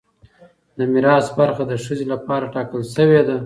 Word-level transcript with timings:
د 0.77 0.79
میراث 0.91 1.27
برخه 1.39 1.63
د 1.67 1.73
ښځې 1.83 2.05
لپاره 2.13 2.45
ټاکل 2.53 2.81
شوې 2.95 3.21
ده. 3.27 3.37